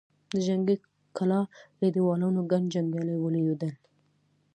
د 0.33 0.35
جنګي 0.47 0.75
کلا 1.17 1.41
له 1.81 1.87
دېوالونو 1.95 2.39
ګڼ 2.51 2.61
جنګيالي 2.73 3.15
ولوېدل. 3.19 3.71